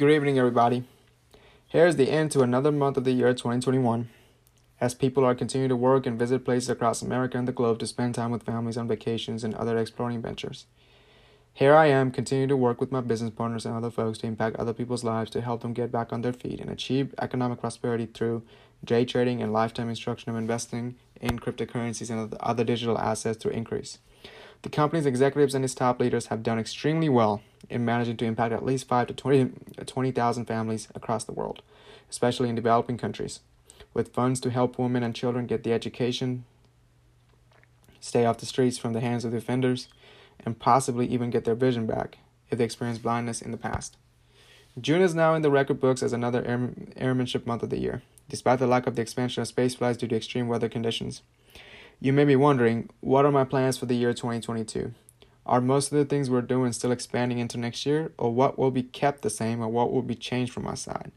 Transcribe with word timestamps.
Good 0.00 0.12
evening, 0.12 0.38
everybody. 0.38 0.84
Here's 1.66 1.96
the 1.96 2.10
end 2.10 2.30
to 2.30 2.40
another 2.40 2.72
month 2.72 2.96
of 2.96 3.04
the 3.04 3.12
year 3.12 3.34
2021. 3.34 4.08
As 4.80 4.94
people 4.94 5.26
are 5.26 5.34
continuing 5.34 5.68
to 5.68 5.76
work 5.76 6.06
and 6.06 6.18
visit 6.18 6.42
places 6.42 6.70
across 6.70 7.02
America 7.02 7.36
and 7.36 7.46
the 7.46 7.52
globe 7.52 7.80
to 7.80 7.86
spend 7.86 8.14
time 8.14 8.30
with 8.30 8.44
families 8.44 8.78
on 8.78 8.88
vacations 8.88 9.44
and 9.44 9.54
other 9.54 9.76
exploring 9.76 10.22
ventures. 10.22 10.64
Here 11.52 11.74
I 11.74 11.88
am, 11.88 12.12
continuing 12.12 12.48
to 12.48 12.56
work 12.56 12.80
with 12.80 12.90
my 12.90 13.02
business 13.02 13.34
partners 13.34 13.66
and 13.66 13.76
other 13.76 13.90
folks 13.90 14.16
to 14.20 14.26
impact 14.26 14.56
other 14.56 14.72
people's 14.72 15.04
lives 15.04 15.30
to 15.32 15.42
help 15.42 15.60
them 15.60 15.74
get 15.74 15.92
back 15.92 16.14
on 16.14 16.22
their 16.22 16.32
feet 16.32 16.60
and 16.60 16.70
achieve 16.70 17.14
economic 17.20 17.60
prosperity 17.60 18.06
through 18.06 18.42
day 18.82 19.04
trading 19.04 19.42
and 19.42 19.52
lifetime 19.52 19.90
instruction 19.90 20.30
of 20.30 20.38
investing 20.38 20.94
in 21.20 21.38
cryptocurrencies 21.38 22.08
and 22.08 22.34
other 22.40 22.64
digital 22.64 22.96
assets 22.96 23.36
to 23.36 23.50
increase. 23.50 23.98
The 24.62 24.68
company's 24.68 25.06
executives 25.06 25.54
and 25.54 25.64
its 25.64 25.74
top 25.74 26.00
leaders 26.00 26.26
have 26.26 26.42
done 26.42 26.58
extremely 26.58 27.08
well 27.08 27.42
in 27.70 27.84
managing 27.84 28.16
to 28.18 28.26
impact 28.26 28.52
at 28.52 28.64
least 28.64 28.88
5 28.88 29.08
to 29.08 29.14
20,000 29.14 29.86
20, 29.86 30.20
uh, 30.20 30.44
families 30.44 30.88
across 30.94 31.24
the 31.24 31.32
world, 31.32 31.62
especially 32.10 32.48
in 32.48 32.54
developing 32.54 32.98
countries, 32.98 33.40
with 33.94 34.12
funds 34.12 34.38
to 34.40 34.50
help 34.50 34.78
women 34.78 35.02
and 35.02 35.14
children 35.14 35.46
get 35.46 35.64
the 35.64 35.72
education, 35.72 36.44
stay 38.00 38.26
off 38.26 38.38
the 38.38 38.46
streets 38.46 38.76
from 38.76 38.92
the 38.92 39.00
hands 39.00 39.24
of 39.24 39.30
the 39.30 39.38
offenders, 39.38 39.88
and 40.44 40.58
possibly 40.58 41.06
even 41.06 41.30
get 41.30 41.44
their 41.44 41.54
vision 41.54 41.86
back 41.86 42.18
if 42.50 42.58
they 42.58 42.64
experienced 42.64 43.02
blindness 43.02 43.40
in 43.40 43.52
the 43.52 43.56
past. 43.56 43.96
June 44.80 45.02
is 45.02 45.14
now 45.14 45.34
in 45.34 45.42
the 45.42 45.50
record 45.50 45.80
books 45.80 46.02
as 46.02 46.12
another 46.12 46.44
airmanship 46.96 47.46
month 47.46 47.62
of 47.62 47.70
the 47.70 47.80
year, 47.80 48.02
despite 48.28 48.58
the 48.58 48.66
lack 48.66 48.86
of 48.86 48.94
the 48.94 49.02
expansion 49.02 49.40
of 49.40 49.48
space 49.48 49.74
flights 49.74 49.98
due 49.98 50.06
to 50.06 50.16
extreme 50.16 50.48
weather 50.48 50.68
conditions. 50.68 51.22
You 52.02 52.14
may 52.14 52.24
be 52.24 52.34
wondering, 52.34 52.88
what 53.00 53.26
are 53.26 53.30
my 53.30 53.44
plans 53.44 53.76
for 53.76 53.84
the 53.84 53.94
year 53.94 54.14
2022? 54.14 54.94
Are 55.44 55.60
most 55.60 55.92
of 55.92 55.98
the 55.98 56.06
things 56.06 56.30
we're 56.30 56.40
doing 56.40 56.72
still 56.72 56.92
expanding 56.92 57.36
into 57.36 57.58
next 57.58 57.84
year, 57.84 58.12
or 58.16 58.32
what 58.32 58.58
will 58.58 58.70
be 58.70 58.82
kept 58.82 59.20
the 59.20 59.28
same, 59.28 59.60
or 59.60 59.68
what 59.68 59.92
will 59.92 60.00
be 60.00 60.14
changed 60.14 60.50
from 60.50 60.66
our 60.66 60.76
side? 60.76 61.12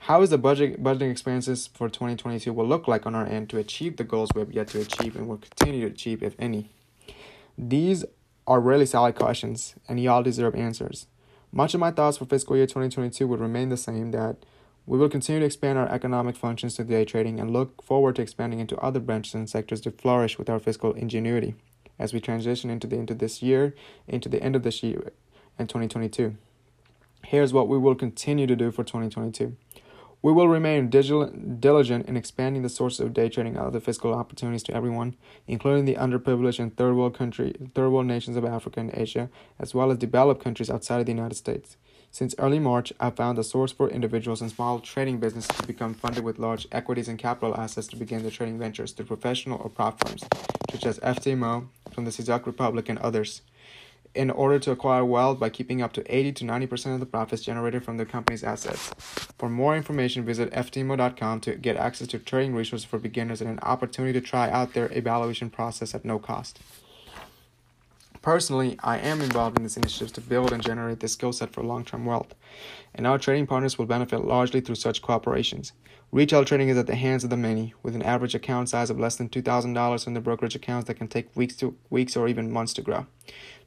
How 0.00 0.20
is 0.20 0.28
the 0.28 0.36
budget 0.36 0.82
budgeting 0.82 1.10
expenses 1.10 1.66
for 1.72 1.88
2022 1.88 2.52
will 2.52 2.66
look 2.66 2.86
like 2.86 3.06
on 3.06 3.14
our 3.14 3.24
end 3.24 3.48
to 3.48 3.58
achieve 3.58 3.96
the 3.96 4.04
goals 4.04 4.28
we 4.34 4.40
have 4.40 4.52
yet 4.52 4.68
to 4.68 4.82
achieve 4.82 5.16
and 5.16 5.28
will 5.28 5.38
continue 5.38 5.80
to 5.88 5.94
achieve, 5.94 6.22
if 6.22 6.34
any? 6.38 6.68
These 7.56 8.04
are 8.46 8.60
really 8.60 8.84
solid 8.84 9.14
questions, 9.14 9.76
and 9.88 9.98
y'all 9.98 10.22
deserve 10.22 10.54
answers. 10.54 11.06
Much 11.50 11.72
of 11.72 11.80
my 11.80 11.90
thoughts 11.90 12.18
for 12.18 12.26
fiscal 12.26 12.54
year 12.54 12.66
2022 12.66 13.26
would 13.26 13.40
remain 13.40 13.70
the 13.70 13.78
same 13.78 14.10
that 14.10 14.36
we 14.88 14.96
will 14.96 15.10
continue 15.10 15.40
to 15.40 15.44
expand 15.44 15.78
our 15.78 15.88
economic 15.90 16.34
functions 16.34 16.74
to 16.74 16.82
day 16.82 17.04
trading 17.04 17.38
and 17.38 17.50
look 17.50 17.82
forward 17.82 18.16
to 18.16 18.22
expanding 18.22 18.58
into 18.58 18.78
other 18.78 19.00
branches 19.00 19.34
and 19.34 19.48
sectors 19.48 19.82
to 19.82 19.90
flourish 19.90 20.38
with 20.38 20.48
our 20.48 20.58
fiscal 20.58 20.94
ingenuity 20.94 21.54
as 21.98 22.14
we 22.14 22.20
transition 22.20 22.70
into 22.70 22.86
the 22.86 22.96
end 22.96 23.10
of 23.10 23.18
this 23.18 23.42
year, 23.42 23.74
into 24.06 24.30
the 24.30 24.42
end 24.42 24.56
of 24.56 24.62
this 24.62 24.82
year 24.82 25.12
and 25.58 25.68
2022. 25.68 26.36
Here's 27.26 27.52
what 27.52 27.68
we 27.68 27.76
will 27.76 27.94
continue 27.94 28.46
to 28.46 28.56
do 28.56 28.70
for 28.70 28.82
2022. 28.82 29.56
We 30.22 30.32
will 30.32 30.48
remain 30.48 30.88
diligent 30.88 32.08
in 32.08 32.16
expanding 32.16 32.62
the 32.62 32.70
sources 32.70 33.00
of 33.00 33.12
day 33.12 33.28
trading 33.28 33.56
and 33.56 33.66
other 33.66 33.80
fiscal 33.80 34.14
opportunities 34.14 34.62
to 34.64 34.74
everyone, 34.74 35.16
including 35.46 35.84
the 35.84 35.96
underprivileged 35.96 36.60
and 36.60 36.74
third 36.74 36.94
world 36.94 37.14
country, 37.14 37.54
third 37.74 37.90
world 37.90 38.06
nations 38.06 38.38
of 38.38 38.44
Africa 38.44 38.80
and 38.80 38.90
Asia, 38.94 39.28
as 39.58 39.74
well 39.74 39.90
as 39.90 39.98
developed 39.98 40.42
countries 40.42 40.70
outside 40.70 41.00
of 41.00 41.06
the 41.06 41.12
United 41.12 41.36
States. 41.36 41.76
Since 42.10 42.34
early 42.38 42.58
March, 42.58 42.92
I've 42.98 43.16
found 43.16 43.38
a 43.38 43.44
source 43.44 43.70
for 43.70 43.88
individuals 43.88 44.40
and 44.40 44.50
small 44.50 44.80
trading 44.80 45.18
businesses 45.18 45.56
to 45.58 45.66
become 45.66 45.94
funded 45.94 46.24
with 46.24 46.38
large 46.38 46.66
equities 46.72 47.08
and 47.08 47.18
capital 47.18 47.54
assets 47.54 47.86
to 47.88 47.96
begin 47.96 48.22
their 48.22 48.30
trading 48.30 48.58
ventures 48.58 48.92
through 48.92 49.06
professional 49.06 49.60
or 49.62 49.68
prop 49.68 50.02
firms, 50.02 50.24
such 50.70 50.86
as 50.86 50.98
FTMO 51.00 51.68
from 51.92 52.04
the 52.04 52.10
Czech 52.10 52.46
Republic 52.46 52.88
and 52.88 52.98
others, 52.98 53.42
in 54.14 54.30
order 54.30 54.58
to 54.58 54.70
acquire 54.70 55.04
wealth 55.04 55.38
by 55.38 55.50
keeping 55.50 55.82
up 55.82 55.92
to 55.92 56.16
80 56.16 56.32
to 56.32 56.44
90% 56.44 56.94
of 56.94 57.00
the 57.00 57.06
profits 57.06 57.42
generated 57.42 57.84
from 57.84 57.98
the 57.98 58.06
company's 58.06 58.42
assets. 58.42 58.92
For 59.38 59.48
more 59.48 59.76
information, 59.76 60.24
visit 60.24 60.50
ftmo.com 60.50 61.40
to 61.42 61.54
get 61.56 61.76
access 61.76 62.08
to 62.08 62.18
trading 62.18 62.54
resources 62.54 62.86
for 62.86 62.98
beginners 62.98 63.40
and 63.40 63.50
an 63.50 63.60
opportunity 63.60 64.18
to 64.18 64.26
try 64.26 64.50
out 64.50 64.72
their 64.72 64.90
evaluation 64.92 65.50
process 65.50 65.94
at 65.94 66.04
no 66.04 66.18
cost. 66.18 66.58
Personally, 68.28 68.76
I 68.80 68.98
am 68.98 69.22
involved 69.22 69.56
in 69.56 69.62
this 69.62 69.78
initiative 69.78 70.12
to 70.12 70.20
build 70.20 70.52
and 70.52 70.62
generate 70.62 71.00
the 71.00 71.08
skill 71.08 71.32
set 71.32 71.50
for 71.50 71.62
long 71.62 71.82
term 71.82 72.04
wealth, 72.04 72.34
and 72.94 73.06
our 73.06 73.16
trading 73.16 73.46
partners 73.46 73.78
will 73.78 73.86
benefit 73.86 74.18
largely 74.22 74.60
through 74.60 74.74
such 74.74 75.00
cooperations. 75.00 75.72
Retail 76.12 76.44
trading 76.44 76.68
is 76.68 76.76
at 76.76 76.86
the 76.86 76.94
hands 76.94 77.24
of 77.24 77.30
the 77.30 77.38
many, 77.38 77.72
with 77.82 77.94
an 77.94 78.02
average 78.02 78.34
account 78.34 78.68
size 78.68 78.90
of 78.90 79.00
less 79.00 79.16
than 79.16 79.30
$2,000 79.30 80.06
in 80.06 80.12
the 80.12 80.20
brokerage 80.20 80.54
accounts 80.54 80.88
that 80.88 80.96
can 80.96 81.08
take 81.08 81.34
weeks 81.34 81.56
to 81.56 81.74
weeks 81.88 82.18
or 82.18 82.28
even 82.28 82.52
months 82.52 82.74
to 82.74 82.82
grow. 82.82 83.06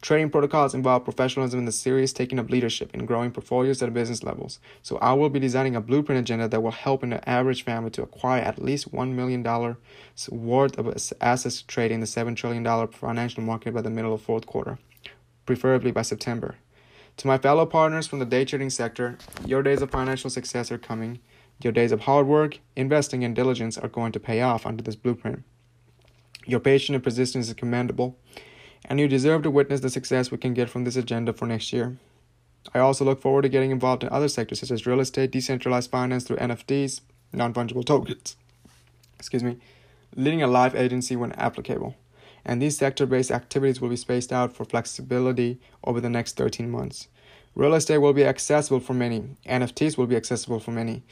Trading 0.00 0.30
protocols 0.30 0.74
involve 0.74 1.02
professionalism 1.02 1.58
and 1.58 1.66
the 1.66 1.72
serious 1.72 2.12
taking 2.12 2.38
of 2.38 2.50
leadership 2.50 2.94
in 2.94 3.04
growing 3.04 3.32
portfolios 3.32 3.82
at 3.82 3.92
business 3.92 4.22
levels. 4.22 4.60
So 4.80 4.96
I 4.98 5.12
will 5.12 5.28
be 5.28 5.40
designing 5.40 5.74
a 5.74 5.80
blueprint 5.80 6.20
agenda 6.20 6.46
that 6.46 6.62
will 6.62 6.70
help 6.70 7.02
an 7.02 7.14
average 7.26 7.64
family 7.64 7.90
to 7.90 8.02
acquire 8.02 8.40
at 8.40 8.62
least 8.62 8.92
$1 8.92 9.12
million 9.12 9.42
worth 10.30 10.78
of 10.78 11.12
assets 11.20 11.60
to 11.60 11.66
trade 11.66 11.90
in 11.90 11.98
the 11.98 12.06
$7 12.06 12.36
trillion 12.36 12.88
financial 12.88 13.42
market 13.42 13.74
by 13.74 13.82
the 13.82 13.90
middle 13.90 14.14
of 14.14 14.22
fourth 14.22 14.46
quarter, 14.46 14.78
preferably 15.46 15.90
by 15.90 16.02
September. 16.02 16.54
To 17.16 17.26
my 17.26 17.36
fellow 17.36 17.66
partners 17.66 18.06
from 18.06 18.20
the 18.20 18.24
day 18.24 18.44
trading 18.44 18.70
sector, 18.70 19.18
your 19.44 19.64
days 19.64 19.82
of 19.82 19.90
financial 19.90 20.30
success 20.30 20.70
are 20.70 20.78
coming. 20.78 21.18
Your 21.60 21.72
days 21.72 21.90
of 21.90 22.02
hard 22.02 22.28
work, 22.28 22.60
investing, 22.76 23.24
and 23.24 23.34
diligence 23.34 23.76
are 23.76 23.88
going 23.88 24.12
to 24.12 24.20
pay 24.20 24.42
off 24.42 24.64
under 24.64 24.84
this 24.84 24.94
blueprint. 24.94 25.42
Your 26.46 26.60
patience 26.60 26.94
and 26.94 27.02
persistence 27.02 27.48
is 27.48 27.54
commendable 27.54 28.16
and 28.84 29.00
you 29.00 29.08
deserve 29.08 29.42
to 29.42 29.50
witness 29.50 29.80
the 29.80 29.90
success 29.90 30.30
we 30.30 30.38
can 30.38 30.54
get 30.54 30.70
from 30.70 30.84
this 30.84 30.96
agenda 30.96 31.32
for 31.32 31.46
next 31.46 31.72
year. 31.72 31.96
I 32.74 32.80
also 32.80 33.04
look 33.04 33.20
forward 33.20 33.42
to 33.42 33.48
getting 33.48 33.70
involved 33.70 34.02
in 34.02 34.10
other 34.10 34.28
sectors 34.28 34.60
such 34.60 34.70
as 34.70 34.86
real 34.86 35.00
estate, 35.00 35.30
decentralized 35.30 35.90
finance 35.90 36.24
through 36.24 36.36
NFTs, 36.36 37.00
non 37.32 37.54
fungible 37.54 37.84
tokens. 37.84 38.36
Excuse 39.18 39.42
me, 39.42 39.56
leading 40.14 40.42
a 40.42 40.46
life 40.46 40.74
agency 40.74 41.16
when 41.16 41.32
applicable. 41.32 41.96
And 42.44 42.62
these 42.62 42.78
sector 42.78 43.06
based 43.06 43.30
activities 43.30 43.80
will 43.80 43.88
be 43.88 43.96
spaced 43.96 44.32
out 44.32 44.52
for 44.52 44.64
flexibility 44.64 45.60
over 45.84 46.00
the 46.00 46.10
next 46.10 46.36
13 46.36 46.70
months. 46.70 47.08
Real 47.54 47.74
estate 47.74 47.98
will 47.98 48.12
be 48.12 48.24
accessible 48.24 48.80
for 48.80 48.94
many. 48.94 49.36
NFTs 49.46 49.98
will 49.98 50.06
be 50.06 50.16
accessible 50.16 50.60
for 50.60 50.70
many. 50.70 51.02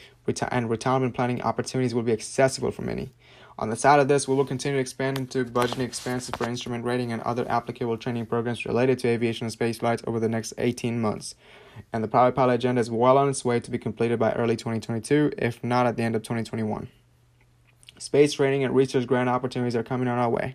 And 0.50 0.70
retirement 0.70 1.14
planning 1.14 1.42
opportunities 1.42 1.94
will 1.94 2.04
be 2.04 2.12
accessible 2.12 2.70
for 2.70 2.82
many. 2.82 3.10
On 3.58 3.70
the 3.70 3.76
side 3.76 4.00
of 4.00 4.08
this, 4.08 4.28
we 4.28 4.34
will 4.34 4.44
continue 4.44 4.76
to 4.76 4.80
expand 4.82 5.16
into 5.16 5.42
budgeting 5.44 5.80
expenses 5.80 6.34
for 6.36 6.46
instrument 6.46 6.84
rating 6.84 7.10
and 7.10 7.22
other 7.22 7.50
applicable 7.50 7.96
training 7.96 8.26
programs 8.26 8.66
related 8.66 8.98
to 8.98 9.08
aviation 9.08 9.46
and 9.46 9.52
space 9.52 9.78
flights 9.78 10.02
over 10.06 10.20
the 10.20 10.28
next 10.28 10.52
18 10.58 11.00
months. 11.00 11.34
And 11.90 12.04
the 12.04 12.08
Private 12.08 12.36
Pilot 12.36 12.54
agenda 12.54 12.82
is 12.82 12.90
well 12.90 13.16
on 13.16 13.30
its 13.30 13.46
way 13.46 13.60
to 13.60 13.70
be 13.70 13.78
completed 13.78 14.18
by 14.18 14.32
early 14.32 14.56
2022, 14.56 15.32
if 15.38 15.64
not 15.64 15.86
at 15.86 15.96
the 15.96 16.02
end 16.02 16.14
of 16.14 16.22
2021. 16.22 16.88
Space 17.98 18.34
training 18.34 18.62
and 18.62 18.74
research 18.74 19.06
grant 19.06 19.30
opportunities 19.30 19.74
are 19.74 19.82
coming 19.82 20.08
on 20.08 20.18
our 20.18 20.28
way, 20.28 20.54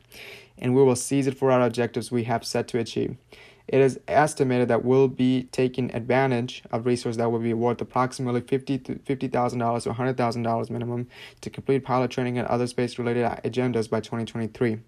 and 0.59 0.75
we 0.75 0.83
will 0.83 0.95
seize 0.95 1.25
it 1.25 1.37
for 1.37 1.51
our 1.51 1.61
objectives 1.61 2.11
we 2.11 2.25
have 2.25 2.45
set 2.45 2.67
to 2.67 2.77
achieve. 2.77 3.17
It 3.67 3.79
is 3.79 3.99
estimated 4.07 4.67
that 4.67 4.83
we'll 4.83 5.07
be 5.07 5.43
taking 5.51 5.93
advantage 5.93 6.63
of 6.71 6.85
resources 6.85 7.17
that 7.17 7.31
will 7.31 7.39
be 7.39 7.53
worth 7.53 7.81
approximately 7.81 8.41
fifty 8.41 8.77
to 8.79 8.99
fifty 8.99 9.27
thousand 9.27 9.59
dollars 9.59 9.87
or 9.87 9.93
hundred 9.93 10.17
thousand 10.17 10.43
dollars 10.43 10.69
minimum 10.69 11.07
to 11.41 11.49
complete 11.49 11.83
pilot 11.83 12.11
training 12.11 12.37
and 12.37 12.47
other 12.47 12.67
space-related 12.67 13.23
agendas 13.43 13.89
by 13.89 13.99
2023. 13.99 14.79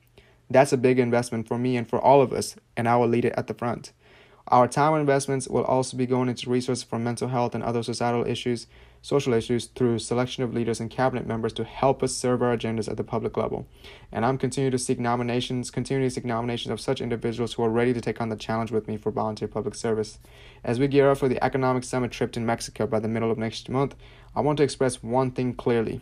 That's 0.50 0.74
a 0.74 0.78
big 0.78 1.00
investment 1.00 1.48
for 1.48 1.58
me 1.58 1.78
and 1.78 1.88
for 1.88 2.00
all 2.00 2.22
of 2.22 2.34
us, 2.34 2.56
and 2.76 2.88
I 2.88 2.96
will 2.98 3.08
lead 3.08 3.26
it 3.26 3.34
at 3.38 3.48
the 3.48 3.54
front. 3.54 3.92
Our 4.50 4.68
time 4.68 5.00
investments 5.00 5.48
will 5.48 5.64
also 5.64 5.96
be 5.96 6.06
going 6.06 6.28
into 6.28 6.50
resources 6.50 6.84
for 6.84 7.00
mental 7.00 7.30
health 7.30 7.56
and 7.56 7.64
other 7.64 7.82
societal 7.82 8.28
issues, 8.28 8.68
social 9.02 9.34
issues 9.34 9.68
through 9.68 10.00
selection 10.00 10.44
of 10.44 10.54
leaders 10.54 10.82
and 10.82 10.92
cabinet 10.92 11.26
members 11.26 11.54
to 11.54 11.64
help 11.64 12.04
us 12.04 12.14
serve 12.14 12.42
our 12.42 12.56
agendas 12.56 12.90
at 12.90 12.98
the 12.98 13.06
public 13.06 13.38
level. 13.38 13.66
And 14.12 14.26
I'm 14.26 14.38
continuing 14.38 14.72
to 14.72 14.78
seek 14.78 15.00
nominations, 15.00 15.72
continuing 15.72 16.10
to 16.10 16.14
seek 16.14 16.26
nominations 16.26 16.74
of 16.74 16.82
such 16.82 17.00
individuals 17.00 17.54
who 17.54 17.64
are 17.64 17.70
ready 17.70 17.94
to 17.94 18.02
take 18.02 18.20
on 18.20 18.28
the 18.28 18.36
challenge 18.36 18.70
with 18.70 18.86
me 18.86 18.98
for 18.98 19.12
volunteer 19.12 19.48
public 19.48 19.76
service. 19.76 20.20
As 20.62 20.78
we 20.78 20.90
gear 20.90 21.10
up 21.10 21.20
for 21.20 21.30
the 21.30 21.42
economic 21.42 21.86
summit 21.86 22.12
trip 22.12 22.34
to 22.34 22.42
Mexico 22.42 22.86
by 22.86 23.00
the 23.00 23.08
middle 23.08 23.32
of 23.32 23.38
next 23.38 23.70
month, 23.70 23.96
I 24.36 24.42
want 24.42 24.58
to 24.58 24.64
express 24.64 25.02
one 25.02 25.32
thing 25.32 25.54
clearly. 25.54 26.02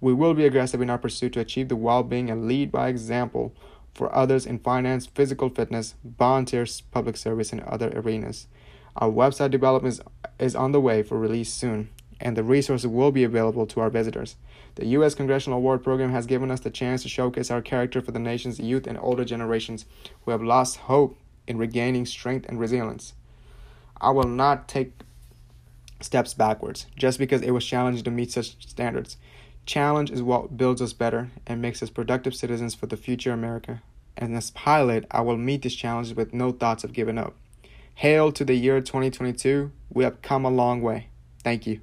We 0.00 0.12
will 0.12 0.34
be 0.34 0.44
aggressive 0.44 0.82
in 0.82 0.90
our 0.90 0.98
pursuit 0.98 1.32
to 1.32 1.40
achieve 1.40 1.68
the 1.68 1.76
well-being 1.76 2.30
and 2.30 2.46
lead 2.46 2.70
by 2.70 2.88
example 2.88 3.54
for 3.98 4.14
others 4.14 4.46
in 4.46 4.60
finance, 4.60 5.06
physical 5.06 5.48
fitness, 5.48 5.96
volunteers, 6.04 6.80
public 6.80 7.16
service, 7.16 7.52
and 7.52 7.60
other 7.62 7.92
arenas. 7.96 8.46
Our 8.96 9.10
website 9.10 9.50
development 9.50 10.00
is, 10.38 10.54
on 10.54 10.72
the 10.72 10.80
way 10.80 11.02
for 11.02 11.18
release 11.18 11.52
soon, 11.52 11.90
and 12.20 12.36
the 12.36 12.44
resources 12.44 12.86
will 12.86 13.10
be 13.10 13.24
available 13.24 13.66
to 13.66 13.80
our 13.80 13.90
visitors. 13.90 14.36
The 14.76 14.86
U.S. 14.86 15.16
Congressional 15.16 15.58
Award 15.58 15.82
Program 15.82 16.12
has 16.12 16.26
given 16.26 16.50
us 16.52 16.60
the 16.60 16.70
chance 16.70 17.02
to 17.02 17.08
showcase 17.08 17.50
our 17.50 17.60
character 17.60 18.00
for 18.00 18.12
the 18.12 18.20
nation's 18.20 18.60
youth 18.60 18.86
and 18.86 18.96
older 19.00 19.24
generations 19.24 19.84
who 20.24 20.30
have 20.30 20.42
lost 20.42 20.76
hope 20.76 21.18
in 21.48 21.58
regaining 21.58 22.06
strength 22.06 22.46
and 22.48 22.60
resilience. 22.60 23.14
I 24.00 24.10
will 24.10 24.28
not 24.28 24.68
take 24.68 24.92
steps 26.00 26.34
backwards 26.34 26.86
just 26.96 27.18
because 27.18 27.42
it 27.42 27.50
was 27.50 27.66
challenging 27.66 28.04
to 28.04 28.12
meet 28.12 28.30
such 28.30 28.64
standards. 28.68 29.16
Challenge 29.66 30.10
is 30.10 30.22
what 30.22 30.56
builds 30.56 30.80
us 30.80 30.92
better 30.92 31.30
and 31.46 31.60
makes 31.60 31.82
us 31.82 31.90
productive 31.90 32.34
citizens 32.34 32.74
for 32.74 32.86
the 32.86 32.96
future 32.96 33.32
America. 33.32 33.82
And 34.18 34.36
as 34.36 34.50
pilot, 34.50 35.06
I 35.12 35.20
will 35.20 35.36
meet 35.36 35.62
these 35.62 35.76
challenges 35.76 36.14
with 36.14 36.34
no 36.34 36.50
thoughts 36.50 36.82
of 36.82 36.92
giving 36.92 37.18
up. 37.18 37.36
Hail 37.94 38.32
to 38.32 38.44
the 38.44 38.54
year 38.54 38.80
2022. 38.80 39.70
We 39.92 40.04
have 40.04 40.20
come 40.22 40.44
a 40.44 40.50
long 40.50 40.82
way. 40.82 41.06
Thank 41.44 41.66
you. 41.66 41.80